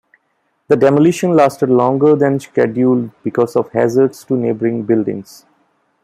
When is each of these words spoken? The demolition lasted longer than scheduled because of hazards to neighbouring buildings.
The 0.67 0.75
demolition 0.75 1.35
lasted 1.35 1.69
longer 1.69 2.15
than 2.15 2.39
scheduled 2.39 3.11
because 3.23 3.55
of 3.55 3.69
hazards 3.71 4.23
to 4.23 4.33
neighbouring 4.35 4.81
buildings. 4.81 5.45